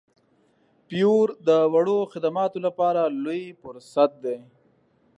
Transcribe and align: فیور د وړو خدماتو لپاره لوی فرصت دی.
فیور 0.87 1.27
د 1.47 1.49
وړو 1.73 1.99
خدماتو 2.11 2.57
لپاره 2.67 3.01
لوی 3.23 3.43
فرصت 3.61 4.11
دی. 4.23 4.37